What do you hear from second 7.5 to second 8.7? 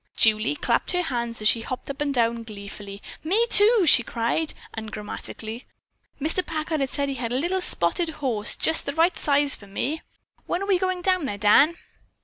spotted horse,